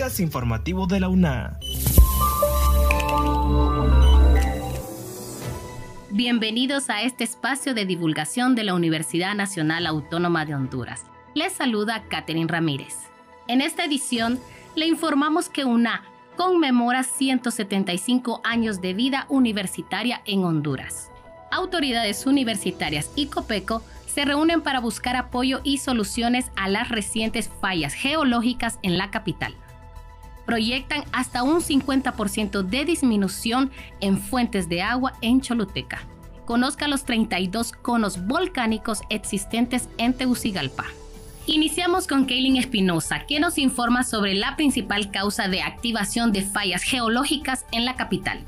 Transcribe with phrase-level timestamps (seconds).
[0.00, 1.60] podcast informativo de la UNA.
[6.08, 11.04] Bienvenidos a este espacio de divulgación de la Universidad Nacional Autónoma de Honduras.
[11.34, 12.96] Les saluda Catherine Ramírez.
[13.46, 14.40] En esta edición
[14.74, 16.02] le informamos que UNA
[16.34, 21.10] conmemora 175 años de vida universitaria en Honduras.
[21.50, 27.92] Autoridades universitarias y COPECO se reúnen para buscar apoyo y soluciones a las recientes fallas
[27.92, 29.54] geológicas en la capital.
[30.50, 36.00] Proyectan hasta un 50% de disminución en fuentes de agua en Choluteca.
[36.44, 40.86] Conozca los 32 conos volcánicos existentes en Tegucigalpa.
[41.46, 46.82] Iniciamos con Kaylin Espinosa, que nos informa sobre la principal causa de activación de fallas
[46.82, 48.40] geológicas en la capital.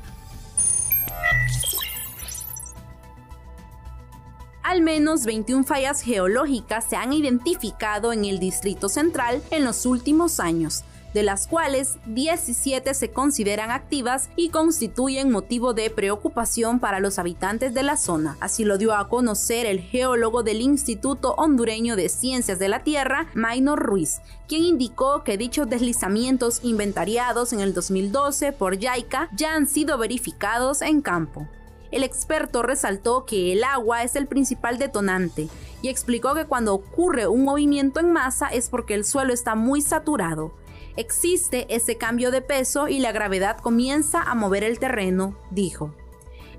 [4.61, 10.41] Al menos 21 fallas geológicas se han identificado en el Distrito Central en los últimos
[10.41, 10.83] años,
[11.13, 17.73] de las cuales 17 se consideran activas y constituyen motivo de preocupación para los habitantes
[17.73, 18.37] de la zona.
[18.39, 23.27] Así lo dio a conocer el geólogo del Instituto Hondureño de Ciencias de la Tierra,
[23.33, 29.67] Maynor Ruiz, quien indicó que dichos deslizamientos inventariados en el 2012 por YAICA ya han
[29.67, 31.47] sido verificados en campo.
[31.91, 35.47] El experto resaltó que el agua es el principal detonante
[35.83, 39.81] y explicó que cuando ocurre un movimiento en masa es porque el suelo está muy
[39.81, 40.53] saturado.
[40.95, 45.93] Existe ese cambio de peso y la gravedad comienza a mover el terreno, dijo.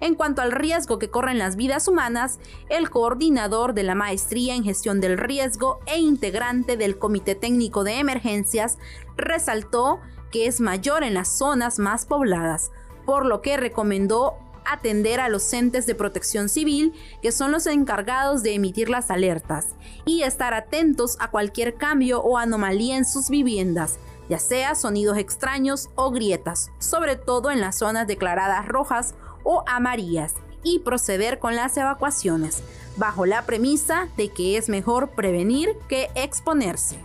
[0.01, 4.65] En cuanto al riesgo que corren las vidas humanas, el coordinador de la Maestría en
[4.65, 8.79] Gestión del Riesgo e integrante del Comité Técnico de Emergencias
[9.17, 10.01] resaltó
[10.33, 12.73] que es mayor en las zonas más pobladas,
[13.07, 14.35] por lo que recomendó
[14.67, 19.69] atender a los entes de protección civil, que son los encargados de emitir las alertas,
[20.05, 23.99] y estar atentos a cualquier cambio o anomalía en sus viviendas,
[24.29, 30.35] ya sea sonidos extraños o grietas, sobre todo en las zonas declaradas rojas o amarillas,
[30.63, 32.63] y proceder con las evacuaciones,
[32.97, 36.99] bajo la premisa de que es mejor prevenir que exponerse.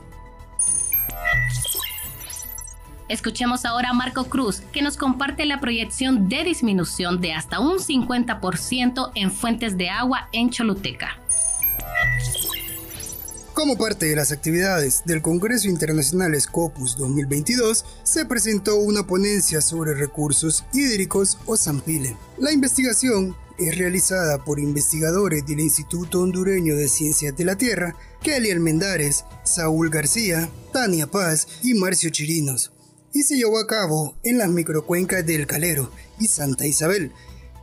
[3.10, 7.80] Escuchemos ahora a Marco Cruz, que nos comparte la proyección de disminución de hasta un
[7.80, 11.18] 50% en fuentes de agua en Choluteca.
[13.60, 19.96] Como parte de las actividades del Congreso Internacional Scopus 2022, se presentó una ponencia sobre
[19.96, 22.16] recursos hídricos o Zampile.
[22.38, 28.50] La investigación es realizada por investigadores del Instituto Hondureño de Ciencias de la Tierra, Kelly
[28.50, 32.72] Almendares, Saúl García, Tania Paz y Marcio Chirinos
[33.12, 37.12] y se llevó a cabo en las microcuencas del Calero y Santa Isabel,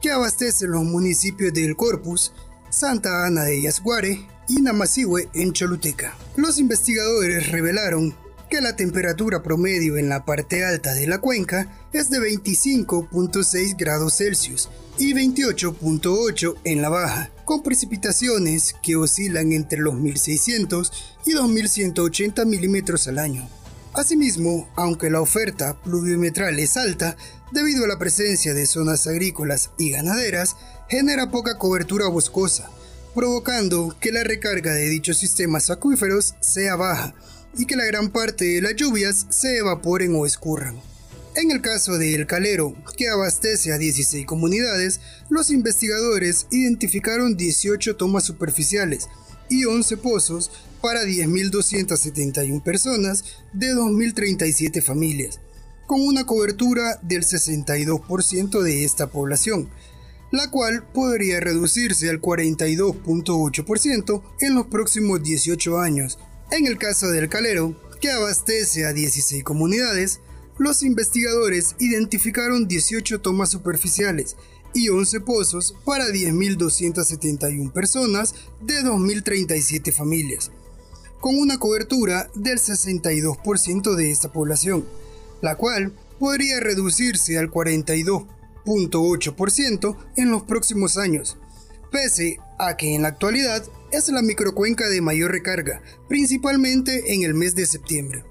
[0.02, 2.34] que abastecen los municipios del Corpus,
[2.68, 6.16] Santa Ana de Yasguare y Namasihue en Choluteca.
[6.36, 8.14] Los investigadores revelaron
[8.48, 14.16] que la temperatura promedio en la parte alta de la cuenca es de 25.6 grados
[14.16, 14.68] Celsius
[14.98, 20.92] y 28.8 en la baja, con precipitaciones que oscilan entre los 1600
[21.26, 23.48] y 2180 milímetros al año.
[23.94, 27.16] Asimismo, aunque la oferta pluviometral es alta,
[27.50, 30.56] debido a la presencia de zonas agrícolas y ganaderas,
[30.88, 32.70] genera poca cobertura boscosa,
[33.16, 37.14] provocando que la recarga de dichos sistemas acuíferos sea baja
[37.56, 40.76] y que la gran parte de las lluvias se evaporen o escurran.
[41.34, 45.00] En el caso de El Calero, que abastece a 16 comunidades,
[45.30, 49.08] los investigadores identificaron 18 tomas superficiales
[49.48, 50.50] y 11 pozos
[50.82, 55.40] para 10.271 personas de 2.037 familias,
[55.86, 59.70] con una cobertura del 62% de esta población,
[60.30, 66.18] la cual podría reducirse al 42.8% en los próximos 18 años.
[66.50, 70.20] En el caso del Calero, que abastece a 16 comunidades,
[70.58, 74.36] los investigadores identificaron 18 tomas superficiales
[74.74, 80.50] y 11 pozos para 10.271 personas de 2.037 familias,
[81.20, 84.84] con una cobertura del 62% de esta población,
[85.40, 87.50] la cual podría reducirse al
[88.66, 91.38] 42.8% en los próximos años,
[91.90, 97.34] pese a que en la actualidad es la microcuenca de mayor recarga, principalmente en el
[97.34, 98.24] mes de septiembre.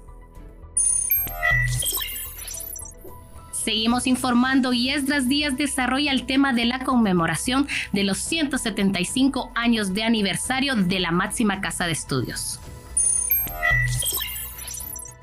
[3.66, 9.92] Seguimos informando y Esdras Díaz desarrolla el tema de la conmemoración de los 175 años
[9.92, 12.60] de aniversario de la máxima casa de estudios.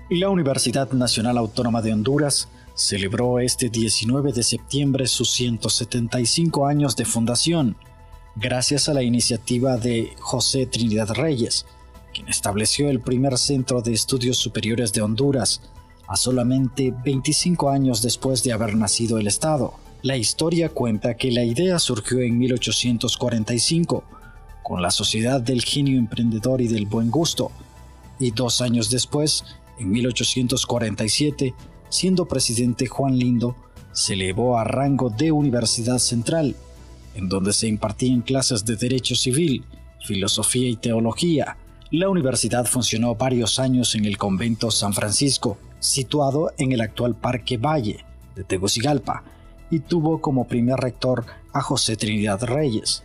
[0.09, 7.05] La Universidad Nacional Autónoma de Honduras celebró este 19 de septiembre sus 175 años de
[7.05, 7.75] fundación,
[8.35, 11.65] gracias a la iniciativa de José Trinidad Reyes,
[12.13, 15.61] quien estableció el primer centro de estudios superiores de Honduras
[16.07, 19.73] a solamente 25 años después de haber nacido el Estado.
[20.01, 24.03] La historia cuenta que la idea surgió en 1845
[24.63, 27.51] con la Sociedad del Genio Emprendedor y del Buen Gusto,
[28.19, 29.43] y dos años después,
[29.79, 31.53] en 1847,
[31.93, 33.55] siendo presidente Juan Lindo,
[33.91, 36.55] se elevó a rango de Universidad Central,
[37.13, 39.63] en donde se impartían clases de Derecho Civil,
[40.03, 41.55] Filosofía y Teología.
[41.91, 47.57] La universidad funcionó varios años en el convento San Francisco, situado en el actual Parque
[47.57, 48.03] Valle
[48.35, 49.23] de Tegucigalpa,
[49.69, 53.03] y tuvo como primer rector a José Trinidad Reyes.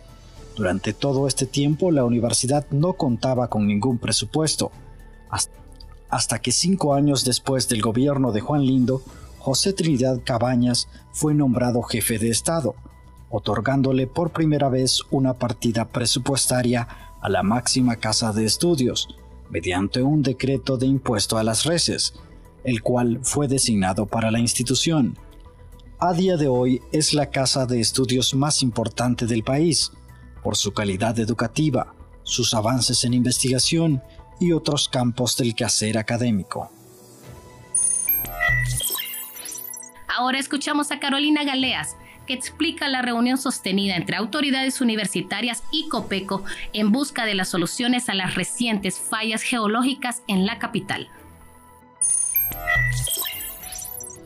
[0.55, 4.71] Durante todo este tiempo la universidad no contaba con ningún presupuesto,
[6.41, 9.01] que cinco años después del gobierno de Juan Lindo,
[9.37, 12.75] José Trinidad Cabañas fue nombrado jefe de Estado,
[13.29, 16.87] otorgándole por primera vez una partida presupuestaria
[17.21, 19.07] a la máxima casa de estudios,
[19.49, 22.13] mediante un decreto de impuesto a las reses,
[22.63, 25.17] el cual fue designado para la institución.
[25.99, 29.91] A día de hoy es la casa de estudios más importante del país,
[30.43, 34.01] por su calidad educativa, sus avances en investigación
[34.39, 36.71] y otros campos del quehacer académico.
[40.07, 41.95] Ahora escuchamos a Carolina Galeas,
[42.25, 46.43] que explica la reunión sostenida entre autoridades universitarias y COPECO
[46.73, 51.09] en busca de las soluciones a las recientes fallas geológicas en la capital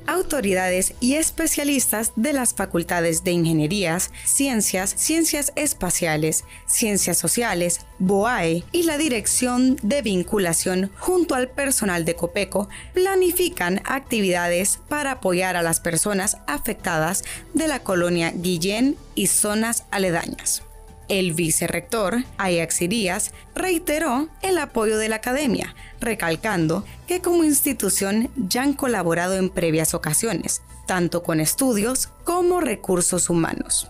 [0.08, 8.84] autoridades y especialistas de las facultades de Ingenierías, Ciencias, Ciencias Espaciales, Ciencias Sociales, BOAE y
[8.84, 15.80] la Dirección de Vinculación junto al personal de COPECO planifican actividades para apoyar a las
[15.80, 17.24] personas afectadas
[17.54, 20.64] de la colonia Guillén y zonas aledañas.
[21.10, 28.64] El vicerrector, Ajax Irías, reiteró el apoyo de la academia, recalcando que como institución ya
[28.64, 33.90] han colaborado en previas ocasiones, tanto con estudios como recursos humanos.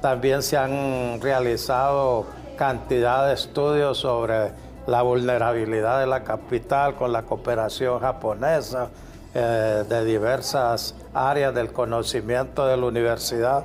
[0.00, 2.26] También se han realizado
[2.56, 4.50] cantidad de estudios sobre
[4.86, 8.90] la vulnerabilidad de la capital con la cooperación japonesa
[9.34, 13.64] eh, de diversas áreas del conocimiento de la universidad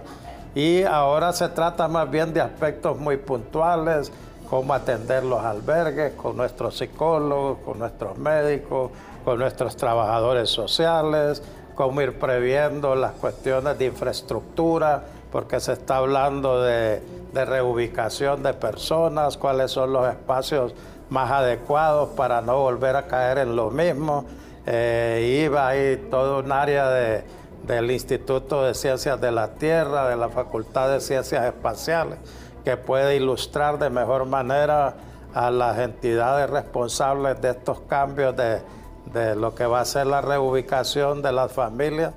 [0.59, 4.11] y ahora se trata más bien de aspectos muy puntuales,
[4.49, 8.91] cómo atender los albergues con nuestros psicólogos, con nuestros médicos,
[9.23, 11.41] con nuestros trabajadores sociales,
[11.75, 15.01] cómo ir previendo las cuestiones de infraestructura,
[15.31, 17.01] porque se está hablando de,
[17.33, 20.73] reubicación de personas, cuáles son los espacios
[21.09, 24.25] más adecuados para no volver a caer en lo mismo.
[24.65, 27.23] Eh, iba ahí todo un área de,
[27.63, 32.17] del Instituto de Ciencias de la Tierra, de la Facultad de Ciencias Espaciales,
[32.63, 34.95] que puede ilustrar de mejor manera
[35.33, 38.61] a las entidades responsables de estos cambios de,
[39.13, 42.13] de lo que va a ser la reubicación de las familias.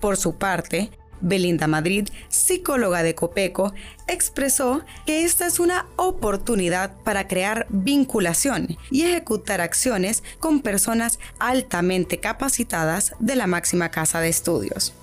[0.00, 0.90] Por su parte,
[1.20, 3.72] Belinda Madrid, psicóloga de Copeco,
[4.06, 12.18] expresó que esta es una oportunidad para crear vinculación y ejecutar acciones con personas altamente
[12.18, 14.94] capacitadas de la máxima casa de estudios.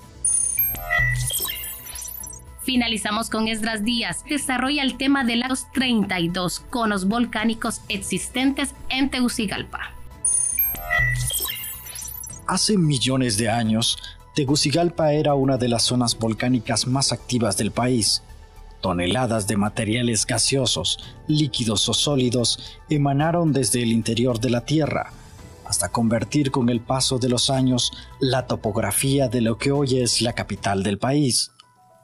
[2.68, 4.24] Finalizamos con Esdras Díaz.
[4.28, 9.94] Desarrolla el tema de los 32 conos volcánicos existentes en Tegucigalpa.
[12.46, 18.22] Hace millones de años, Tegucigalpa era una de las zonas volcánicas más activas del país.
[18.80, 25.12] Toneladas de materiales gaseosos, líquidos o sólidos emanaron desde el interior de la Tierra,
[25.64, 30.22] hasta convertir con el paso de los años la topografía de lo que hoy es
[30.22, 31.50] la capital del país.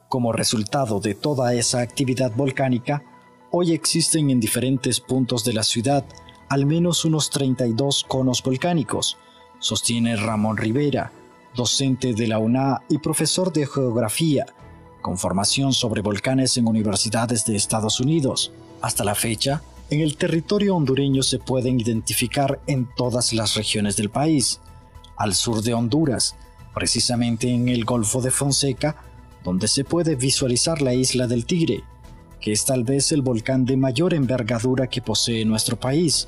[0.09, 3.01] Como resultado de toda esa actividad volcánica,
[3.49, 6.03] hoy existen en diferentes puntos de la ciudad
[6.49, 9.15] al menos unos 32 conos volcánicos,
[9.59, 11.13] sostiene Ramón Rivera,
[11.55, 14.45] docente de la UNA y profesor de geografía,
[15.01, 18.51] con formación sobre volcanes en universidades de Estados Unidos.
[18.81, 24.09] Hasta la fecha, en el territorio hondureño se pueden identificar en todas las regiones del
[24.09, 24.59] país.
[25.15, 26.35] Al sur de Honduras,
[26.73, 28.97] precisamente en el Golfo de Fonseca,
[29.43, 31.83] donde se puede visualizar la isla del Tigre,
[32.41, 36.27] que es tal vez el volcán de mayor envergadura que posee nuestro país.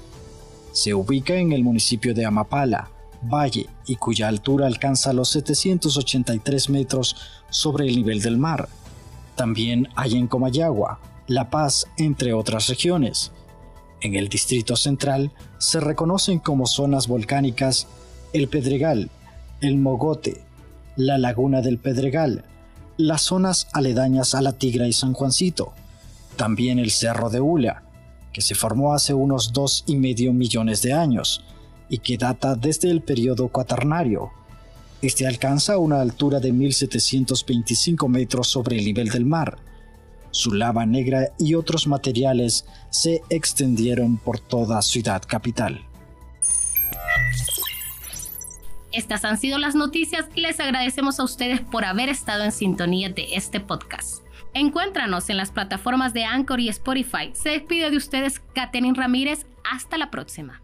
[0.71, 2.91] Se ubica en el municipio de Amapala,
[3.31, 7.15] valle y cuya altura alcanza los 783 metros
[7.49, 8.69] sobre el nivel del mar.
[9.35, 13.31] También hay en Comayagua, La Paz, entre otras regiones.
[14.01, 17.87] En el Distrito Central se reconocen como zonas volcánicas
[18.33, 19.09] el Pedregal,
[19.61, 20.43] el Mogote,
[20.95, 22.45] la Laguna del Pedregal,
[22.97, 25.73] las zonas aledañas a la Tigra y San Juancito,
[26.35, 27.83] también el Cerro de Ula,
[28.33, 31.43] que se formó hace unos dos y medio millones de años,
[31.89, 34.31] y que data desde el periodo cuaternario.
[35.01, 39.57] Este alcanza una altura de 1.725 metros sobre el nivel del mar.
[40.31, 45.81] Su lava negra y otros materiales se extendieron por toda ciudad capital.
[48.91, 53.09] Estas han sido las noticias y les agradecemos a ustedes por haber estado en sintonía
[53.09, 54.23] de este podcast.
[54.53, 57.29] Encuéntranos en las plataformas de Anchor y Spotify.
[57.33, 59.45] Se despide de ustedes Katherine Ramírez.
[59.63, 60.63] Hasta la próxima.